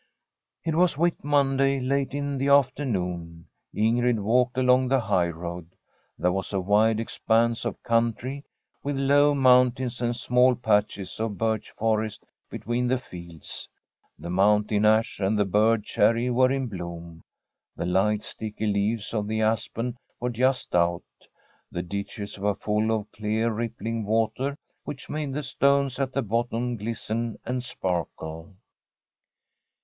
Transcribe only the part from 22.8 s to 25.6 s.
of clear, rippling water which made the